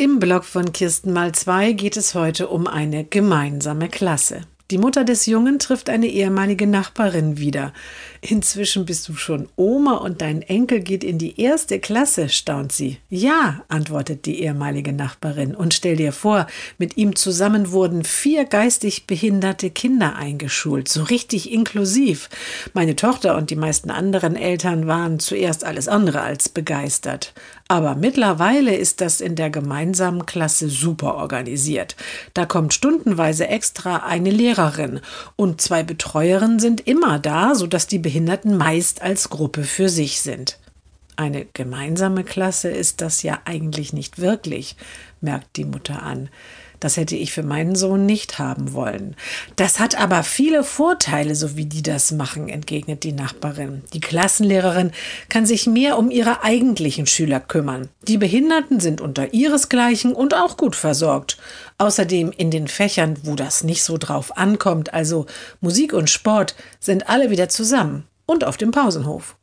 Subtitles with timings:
[0.00, 4.42] Im Blog von Kirsten mal zwei geht es heute um eine gemeinsame Klasse.
[4.70, 7.72] Die Mutter des Jungen trifft eine ehemalige Nachbarin wieder.
[8.20, 12.98] Inzwischen bist du schon Oma und dein Enkel geht in die erste Klasse, staunt sie.
[13.08, 15.54] Ja, antwortet die ehemalige Nachbarin.
[15.54, 16.46] Und stell dir vor,
[16.76, 22.28] mit ihm zusammen wurden vier geistig behinderte Kinder eingeschult, so richtig inklusiv.
[22.74, 27.32] Meine Tochter und die meisten anderen Eltern waren zuerst alles andere als begeistert.
[27.68, 31.96] Aber mittlerweile ist das in der gemeinsamen Klasse super organisiert.
[32.32, 35.00] Da kommt stundenweise extra eine Lehrerin
[35.36, 40.58] und zwei Betreuerinnen sind immer da, sodass die Behinderten meist als Gruppe für sich sind.
[41.18, 44.76] Eine gemeinsame Klasse ist das ja eigentlich nicht wirklich,
[45.20, 46.28] merkt die Mutter an.
[46.78, 49.16] Das hätte ich für meinen Sohn nicht haben wollen.
[49.56, 53.82] Das hat aber viele Vorteile, so wie die das machen, entgegnet die Nachbarin.
[53.94, 54.92] Die Klassenlehrerin
[55.28, 57.88] kann sich mehr um ihre eigentlichen Schüler kümmern.
[58.02, 61.36] Die Behinderten sind unter ihresgleichen und auch gut versorgt.
[61.78, 65.26] Außerdem in den Fächern, wo das nicht so drauf ankommt, also
[65.60, 69.34] Musik und Sport, sind alle wieder zusammen und auf dem Pausenhof.